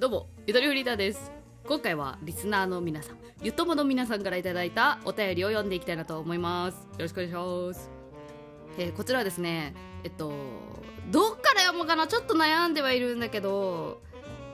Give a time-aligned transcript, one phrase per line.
[0.00, 1.32] どうもゆとりフリーダーです。
[1.66, 6.76] 今回はリスナーの皆さんゆともの皆さんからいただいたお便りを読んでいきたいなと思います。
[6.76, 7.90] よろしくお願いします、
[8.78, 9.74] えーこちらはですね
[10.04, 10.32] えっと
[11.10, 14.00] どっから読もうかなちょっと悩んではいるんだけど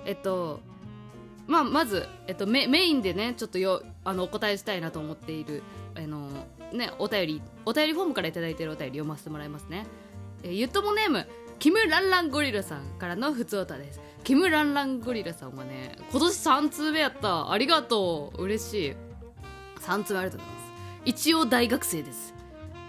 [0.06, 0.60] えっと
[1.46, 5.62] まあまず、えっと、メメインでねちょっとよあのお答えしたいなと思っている
[5.94, 6.30] あの
[6.72, 9.84] ねお便りお便りフォームからいただいているお便り読ませてもらいますね、
[10.42, 14.00] えーゆともネームキムランランゴリラさんからのふつおたです。
[14.24, 17.52] キムランランゴリラさんはね今年3通目やった。
[17.52, 18.42] ありがとう。
[18.42, 18.96] 嬉しい。
[19.80, 20.72] 3通目ありがとうございます。
[21.04, 22.34] 一応大学生です。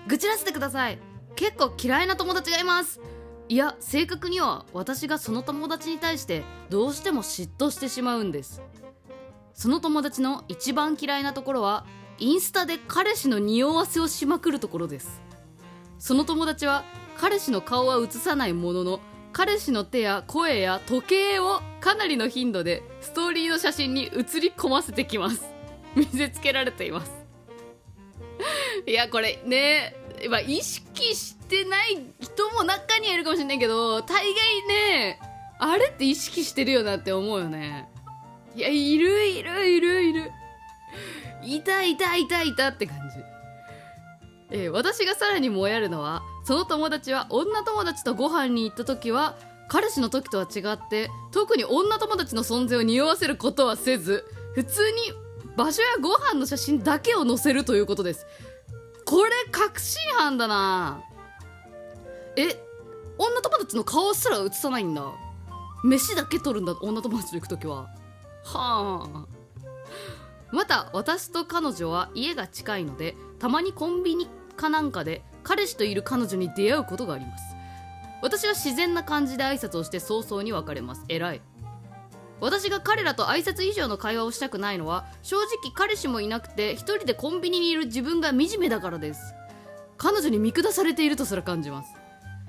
[0.08, 0.98] 愚痴らせてください。
[1.36, 3.02] 結構嫌いな友達がいます。
[3.50, 8.62] いや正確には私がその友達に対してどうしても嫉妬してしまうんです。
[9.54, 11.86] その友達の一番嫌いなところは
[12.18, 15.22] インスタで彼氏の匂わせをしまくるところです。
[16.00, 16.86] その友達は
[17.18, 19.00] 彼氏の顔は映さないものの
[19.38, 25.44] 彼氏の手や声や時計をかなりの頻度でストーリーの写真に写り込ませてきます。
[25.94, 27.12] 見せつけられています。
[28.88, 29.94] いやこれね
[30.30, 34.34] まあ意識してない人も中にはいるかもしれないけど大概
[34.70, 35.20] ね
[35.60, 37.90] あれって意識してるよなって思うよね。
[38.56, 40.32] いやいるいるいるいる。
[41.44, 43.35] いたいたいたいたって感じ。
[44.56, 49.36] えー私がさらにもやるのはその友達は女友達とご飯に行った時は
[49.68, 54.98] 彼氏の時とは違って特に女友達の存在を匂わせることはせず普通に
[55.58, 58.26] 場所やご飯の写真だけを載せるということです。
[59.06, 61.02] これ確信犯だな。
[62.36, 62.48] え
[63.18, 65.04] 女友達の顔すら映さないんだ。
[65.84, 67.88] 飯だけ撮るんだ女友達と行く時は。
[68.44, 69.26] はあ。
[70.52, 77.56] また私と彼女は家が近いのでたまにコンビニかなんかで彼氏といる彼女に出会うことがあります。
[78.22, 81.04] 私は自然な感じで挨拶をして早々に別れます。
[81.08, 81.42] 偉い。
[82.42, 89.34] 私が彼らと挨拶以上の会話をしたくないのは正直彼氏もいなくて一人でコンビニにいる自分が惨めだからです。
[89.98, 91.94] 彼女に見下されているとすら感じます。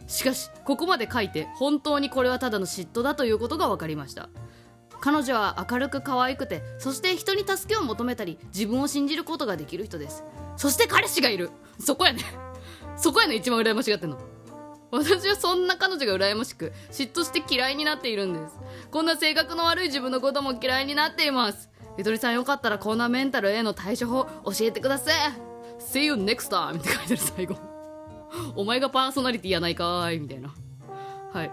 [0.06, 4.28] しかしここまで書いて本当にこれはただの嫉妬だということが分かりました。
[5.00, 10.25] 彼女は明るく可愛くてそして人に助けを求めたり自分を信じることができる人です。
[10.56, 11.50] そして彼氏がいる。
[11.78, 12.22] そこやね。
[12.97, 14.19] そこやね一番羨ましがってんの。
[14.91, 18.56] 私はそんな彼女が羨ましく嫉妬して嫌いになっているんです。
[18.91, 21.71] こんな性格の悪い自分のことも嫌いになっています。
[21.99, 25.15] ゆとりさんよかったらこんなメンタルへの対処法教えてください
[25.81, 27.56] See you next time って書いてある最後。
[28.55, 30.55] お前がパーソナリティやないかーいみたいな。
[31.33, 31.50] はい。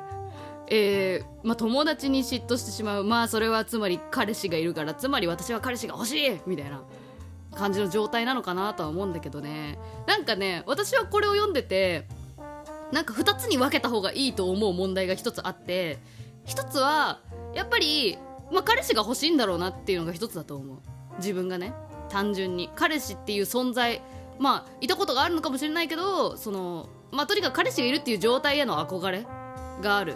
[0.68, 3.04] えー、まあ友達に嫉妬してしまう。
[3.04, 6.84] まあそれはつまり彼氏がいるからつまり私は彼氏が欲しいみたいな。
[7.54, 9.78] 感じの状態なのかなとは思うんだけどね。
[10.08, 12.08] なんかね私はこれを読んでて
[12.92, 16.00] なんか2つに分けた方がいいと思う問題が1つあって
[16.46, 17.20] 1つは
[17.54, 18.18] やっぱり、
[18.52, 20.78] まあ、彼氏が欲しいんだろうなっていうのが1つだと思う。
[21.18, 21.74] 自分がね
[22.10, 22.70] 単純に。
[22.76, 24.02] 彼氏っていう存在
[24.40, 29.26] まあいたことがあるのかもしれないけどそのまあとにかく彼氏がいるっていう状態への憧れ
[29.82, 30.16] がある。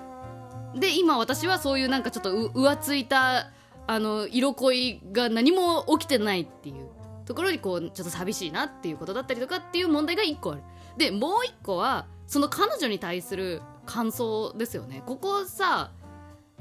[0.75, 3.51] で今私はそういうなんかちょっと浮ついた
[3.87, 6.86] あの色恋が何も起きてないっていう。
[7.27, 10.61] ところにこうちょっと寂しいなっていうことだったりとかっていう問題が1個ある。
[10.95, 15.03] でもう1個はその彼女に対する感想ですよね。
[15.05, 15.91] ここさ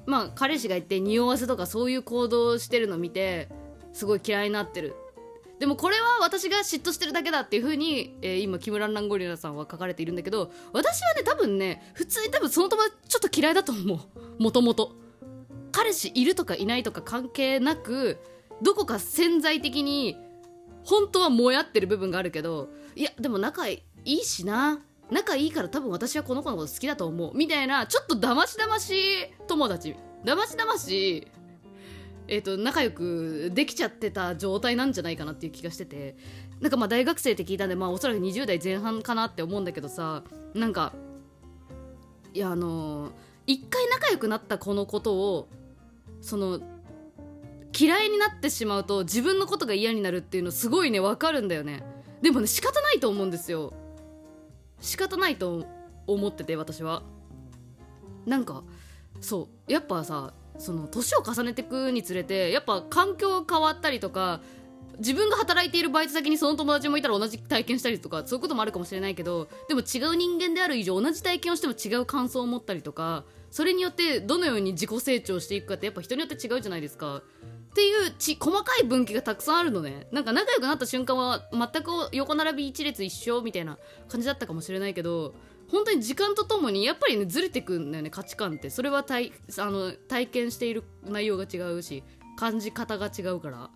[0.07, 3.49] まあ彼氏がいて匂わせとかそういう行動してるの見て
[3.93, 4.97] すごい嫌いになってる。
[5.61, 14.43] でもこれは私が嫉妬してるだけだっていう風に、えー今木村ランゴリラさんは書かれているんだけど私はね多分ね普通に多分その友達ちょっと嫌いだと思う。
[14.43, 14.93] もともと。
[15.71, 18.19] 彼氏いるとかいないとか関係なく
[18.63, 20.17] どこか潜在的に
[20.87, 24.81] 本当はもやってる部分があるけどいやでも仲いいしな。
[25.09, 27.37] 仲いいから多分私はこの子のこと好きだと思う。
[27.37, 28.95] みたいなちょっとだましだまし
[29.47, 29.95] 友達。
[30.25, 31.29] だましだまし
[32.29, 36.17] えー、と仲良くできちゃってた状態なんじゃないかなっていう気がしてて。
[36.61, 40.23] なんかまあ大学生って聞いたんでまあおそらく20代前半かなって思うんだけどさ
[40.55, 40.95] なんか
[42.33, 43.13] いやあのー
[43.47, 45.49] 一回仲良くなった子のことを
[46.21, 46.61] その
[47.79, 51.85] 嫌いになってしまうと自分のことが嫌になるっていうのすごいね分かるんだよね。
[52.23, 53.75] でもね仕方ないと思うんですよ。
[54.81, 55.67] 仕方ないと
[56.07, 57.03] 思ってて私は。
[58.25, 58.65] なんか
[59.21, 64.41] そうやっぱさその年を重ねていくにつれてやっぱ環境が変わったりとか
[64.99, 77.23] 自分が働いているバイト先にその友達もいたら同じ体験したりとかそういうこともあるかもしれないけどでも違う人間である以上同じ体験をしても違う感想を持ったりとかそれによってどのように自己成長していくかってやっぱ人によって違うじゃないですか。
[77.77, 80.07] っていうち細かい分岐がたくさんあるのね。
[80.11, 83.77] なんか仲良くなった瞬間は全く横並び一列一緒みたいな
[84.09, 85.35] 感じだったかもしれないけど
[85.71, 88.71] 本当に時間とともにやっぱりねずれてくんだよね価値観って。
[88.71, 92.03] それは体あの体験している内容が違うし
[92.39, 93.69] 感じ方が違うから。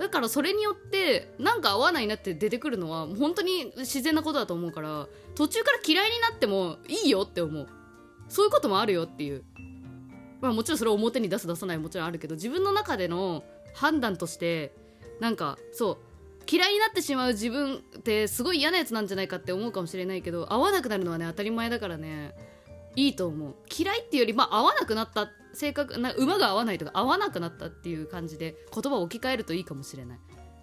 [0.00, 5.06] だからそれによってなんか合わないなって出てくるのは本当に自然なことだと思うから
[5.36, 7.68] 途中から嫌いになってもいいよって思う。
[8.28, 9.44] そういうこともあるよっていう。
[10.40, 13.44] まあもちろんそれを表に出す出さないもちろんあるけど自分の中での
[13.74, 14.74] 判断として
[15.20, 15.98] なんかそう
[16.50, 22.34] 嫌いになってしまう自分ってすごい嫌なやつなんじゃないかって思うかもしれないけど合わなくなるのはね当たり前だからね。
[22.94, 23.54] いいと思う。
[23.76, 30.18] 嫌いっていうよりまあ合わなくなった性格な馬が合わないとか合わなくなったっていう感じで言葉を置き換えるといいかもしれない。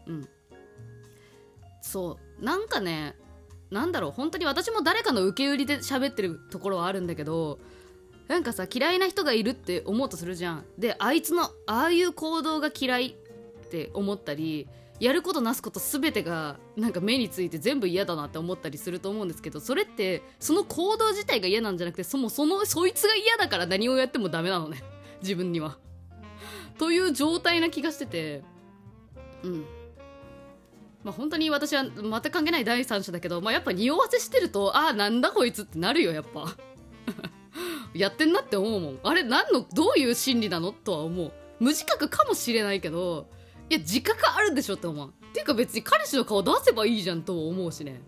[0.08, 0.30] うん。
[1.82, 2.44] そう。
[2.44, 3.16] なんかね
[3.70, 4.12] なんだろう。
[4.12, 7.60] 本当に私も誰かの受け売りで喋ってるところはあるんだけど
[8.34, 10.66] なんかさ嫌いな人がいるって思うとするじゃん。
[10.80, 14.68] であいつのああいう行動が嫌いって思ったり
[15.00, 24.84] やることなすこと全てがなんか目について全部嫌だなって思ったりすると思うんですけどそれってその行動自体が嫌なんじゃなくてそもそのそいつが嫌だから何をやってもダメなのね。
[25.22, 25.78] 自分には。
[26.80, 28.44] という状態な気がしてて。
[29.44, 29.66] うん。
[31.04, 36.58] まあ本当に私は全く関係ない第三者だけど、まあ、やっぱ匂わせしてるとああなんだこいつってなるよやっぱ。
[37.94, 39.00] やってんなって思うもん。
[39.04, 41.32] あれ何のどういう心理なのとは思う。
[41.60, 43.28] 無自覚かもしれないけど
[43.70, 45.10] いや自覚あるでしょって思う。
[45.10, 48.02] っていうか別に彼氏の顔出せばいいじゃんと思うしね。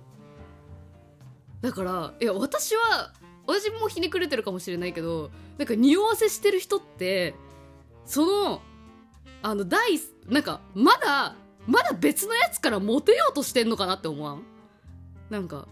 [1.62, 3.14] だからいや私は
[3.48, 7.36] 私もひねくれてるかもしれないけどなんか匂わせしてる人って
[8.06, 8.62] その
[9.42, 11.36] あの第なんかまだ
[11.68, 14.44] まだ別のやつからモテようとしてんのかなって思わん？
[15.30, 15.68] なんか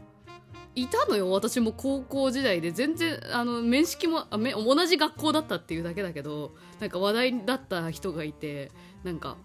[0.75, 1.29] いたのよ。
[1.31, 8.71] 私も高校時代で全然あの面識もあめ同じ学校だったっていうだけだけどなんか話題だった人がいて
[9.03, 9.37] なんか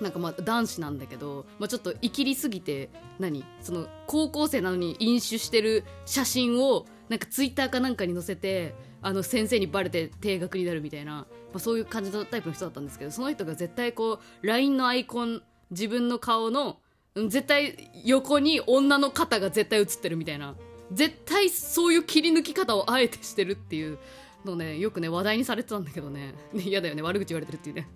[0.00, 3.44] なんかまあ男子なんだけど、まあ、ちょっと生きりすぎて何？
[3.60, 16.78] その高校生なのに飲酒してる写真をなんかツイッターかなんかに載せてあの先生にバレて定額になるみたいな、まあ、そういう感じのタイプの人だったんですけどその人が絶対こう LINE のアイコン自分の顔の
[17.14, 20.56] 絶対横に女の肩が絶対写ってるみたいな。
[20.92, 23.98] 絶対そういう切り抜き方をあえてしてるっていう
[24.44, 26.34] のねよくね話題にされてたんだけどね。
[26.54, 27.88] 嫌だよね悪口言われてるっていうね、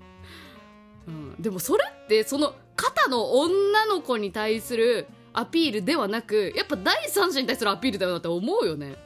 [1.06, 8.96] うん、でもそれってその肩の女の子に対するアピールではなくやっぱ第三者に対するアピールだよなって思うよね。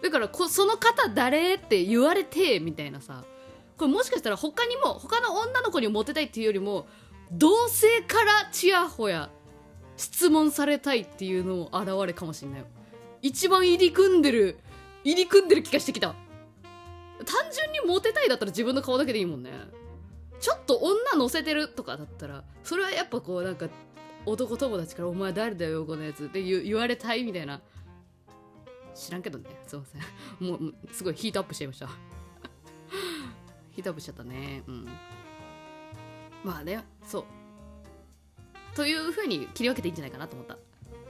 [0.00, 3.24] だからこその方誰って言われてみたいなさ。
[3.76, 6.86] これもしかしたら他にも他の女の子にモテたいっていうよりも
[7.30, 9.28] 同性からちやほや
[9.96, 12.66] 質問されたいっていうのを現れかもしんないよ。
[13.22, 14.58] 一番入り組んでる
[15.04, 16.14] 入り組んでる気がしてきた。
[17.24, 19.50] 単純にモテたいだったら自分の顔だけでいいもんね。
[20.40, 23.68] ちょっと女乗せてるとかだったらそれはやっぱこうなんか
[24.26, 27.60] 男友達から「お前誰だよこのやつ」って言言われたいみたいな。
[28.94, 29.44] 知らんけどね。
[29.66, 30.48] すいません。
[30.48, 31.88] もうすごいヒートアップしちゃいました。
[33.72, 34.62] ヒートアップしちゃったね。
[34.66, 34.88] うん。
[36.42, 36.82] まあね。
[37.04, 37.24] そう。
[38.76, 40.58] というふうに切り分けていいんじゃないかなと思った。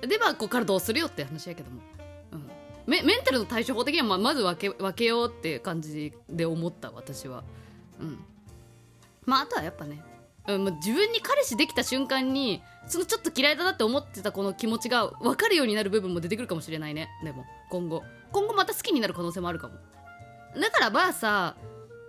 [0.07, 1.81] でまあここからどうするよって話やけども、
[2.33, 2.51] うん、
[2.87, 7.43] メメンタルの対処法的にはままず分け分けようって感じで思った私は。
[8.01, 8.25] うん。
[9.25, 10.01] まああとはやっぱね、
[10.47, 17.09] うん、自分に彼氏できた瞬間にそのちょっと嫌いだなって思ってたこの気持ちが分かるようになる部分も出てくるかもしれないね。
[17.25, 18.05] でも今後。
[18.31, 19.75] 今後また好きになる可能性もあるかも。
[20.61, 21.57] だからまあさ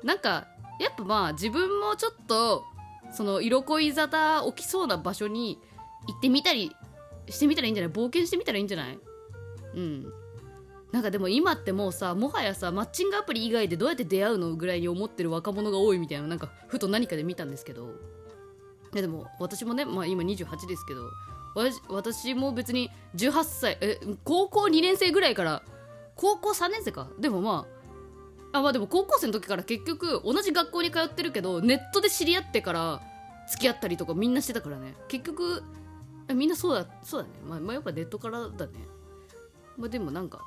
[0.03, 0.47] なんか
[0.79, 2.63] やっぱまあ自分もちょっと
[3.11, 5.59] その色恋沙汰起きそうな場所に
[6.07, 6.75] 行ってみたり
[7.29, 7.93] してみたらいいんじゃない？
[7.93, 8.99] 冒険してみたらいいんじゃない？
[9.75, 10.05] うん。
[10.91, 17.89] なんかでも今ってもうさもはやさマッチングアプリ以外でどうやって出会うのぐらいに思ってる若者が多いみたいななんかふと何かで見たんですけど。
[18.93, 21.11] いやでも私もね、まあ、今28ですけど
[21.55, 25.61] 私私も別に18歳え高校2年生ぐらいから
[26.15, 27.09] 高校3年生か。
[27.19, 27.86] でもまあ
[28.57, 33.01] あまあでも高校生の時から結局同じ学校に通ってるけどネットで知り合ってから
[33.49, 34.95] 付き合ったりとかみんなしてたからね。
[35.07, 35.63] 結局
[36.33, 37.33] みんなそうだそうだね。
[37.47, 38.73] まあ、まあ、やっぱネットからだね。
[39.77, 40.41] まあでもなんか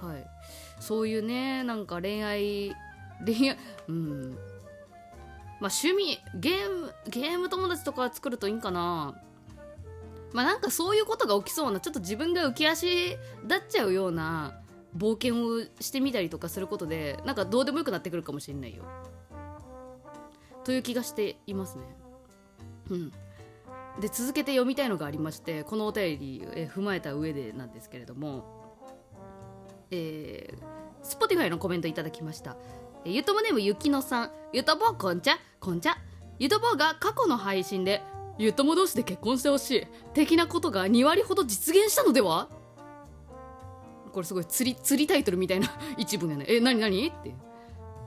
[0.00, 0.26] はい。
[0.80, 2.74] そういうねなんか恋愛
[3.24, 4.30] 恋愛 うん。
[5.60, 9.14] まあ趣味ゲームゲーム友達とか作るといいんかな。
[10.32, 13.18] まあなんかそういうことが起きそうなちょっと自分が浮き足立
[13.56, 14.60] っちゃうような
[14.96, 18.84] 冒険をしてみたりとかすることでなんかどうでもよくなってくるかもしれないよ。
[20.64, 21.84] という気がしていますね。
[22.90, 23.12] うん。
[24.00, 28.60] で続けて読みたいのがありましてこのお便り、え踏まえた上でなんですけれども
[29.90, 32.56] えー、Spotify のコメントいただきました。
[33.04, 34.30] ゆともネームゆきのさん。
[34.52, 35.96] ゆとぼこんちゃこんちゃ
[36.38, 38.02] ゆとぼが過去の配信で
[38.38, 39.86] ゆとも同士で結婚してほしい。
[40.14, 42.48] 的なことが2割ほど実現したのでは？
[44.10, 46.46] これすごい釣り釣りタイトルみたいな 一文やね。
[46.48, 47.08] え何何？
[47.08, 47.34] って。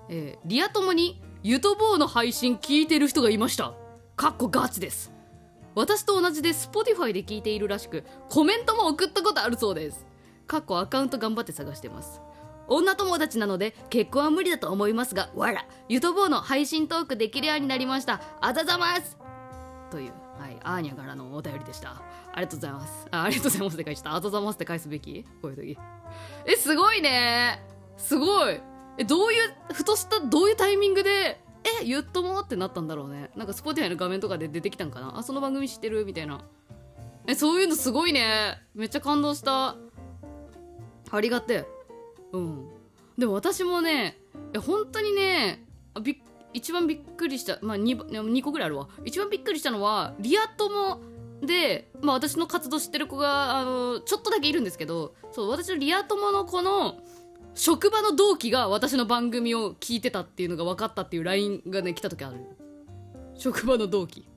[0.10, 3.74] えー、リア友にゆとぼうの配信聞いてる人がいました。
[4.16, 5.12] かっこガチです。
[5.76, 10.06] 私と同じで Spotify で聞いているらしくコメントも送ったことあるそうです。
[10.46, 12.22] かっこアカウント頑張って探してます。
[12.68, 18.22] 女友達なので結婚は無理だと思いますがわらゆとぼうの配信トークできるようになりました。
[18.40, 19.18] あざざます。
[19.92, 20.23] という。
[20.44, 20.58] はい。
[20.62, 22.02] アーニャからのお便りでした。
[22.34, 23.08] ありがとうございます。
[23.12, 24.14] あありがとうございますって返した。
[24.14, 25.24] あざざますって返すべき？
[25.42, 25.78] こういう時。
[26.46, 27.64] えすごいね。
[27.96, 28.60] すごい。
[28.98, 31.42] えどういうふとしたどういうタイミングで
[31.82, 33.32] えゆっともってなったんだろうね。
[33.38, 35.18] なんか Spotify の画面とかで出てきたんかな？
[35.18, 36.04] あその番組知ってる？
[36.04, 36.42] みたいな。
[37.26, 38.62] えそういうのすごいね。
[38.76, 39.78] めっちゃ感動した。
[41.10, 41.66] ありがてえ。
[42.34, 42.68] うん。
[43.18, 44.18] でも私もね
[44.52, 45.64] いや本当にね
[46.02, 46.18] びっ
[46.54, 48.88] 一番びっくりしたまあ 2, 2個ぐらいあるわ。
[49.06, 51.02] 一番びっくりしたのはリア友
[51.42, 57.00] で、まあ、私の活動知ってる子があのちょっとだけいるんですけどそう私のリア友の子の
[57.54, 62.38] 職場の同期が私の番組を聞いてたっていうのが分かったっていう LINE がね来た時ある
[63.36, 64.28] 職場の同期。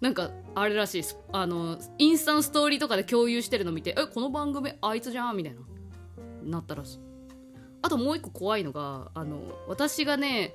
[0.00, 1.04] なんかあれらしい。
[1.32, 5.60] あのインスタのストーリーとかで共有してるの見て「えこの番組あいつじゃん」みたいな
[6.42, 7.00] なったらしい。
[7.82, 10.54] あともう一個怖いのがあの私がね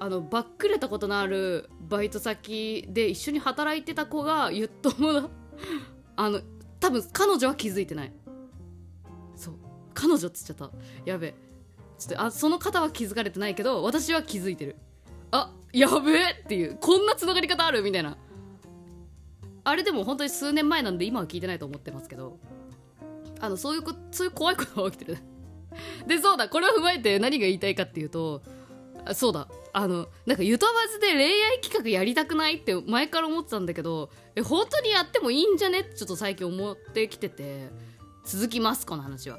[0.00, 5.28] あのバックれたことのあるバイト先で一緒に働いてた子が言っともだ
[6.16, 6.40] あの
[6.80, 8.12] 多分彼女は気づいてない。
[9.36, 9.54] そう。
[9.94, 10.70] 彼女っつっちゃった。
[11.04, 11.34] やべ
[11.98, 14.76] ちょっとあその方は気づかれてないけど私は気づいてる。
[15.30, 16.76] あやべえっていう。
[16.80, 17.82] こんなつながり方ある？
[17.82, 18.16] みたいな。
[19.64, 22.38] あれでも本当に数年前なんで今は聞いてないと思ってますけど。
[23.40, 25.18] あのそういうこそういう怖いことが起きてる。
[26.06, 26.48] でそうだ。
[26.48, 28.42] これを踏まえて何が言いたいかっていうと
[29.12, 29.48] そうだ。
[29.78, 35.80] あのなんかゆとばずで恋愛企画やりたくないって前から思ってたんだけどえ本当にやってもいいんじゃね？
[35.80, 37.68] ってちょっと最近思ってきてて。
[38.24, 39.38] 続きますこの話は。